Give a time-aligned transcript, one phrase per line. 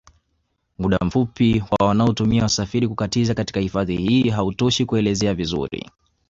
[0.77, 5.89] Muda mfupi wa wanaotumia wasafiri kukatiza katika hifadhi hii hautoshi kuelezea vizuri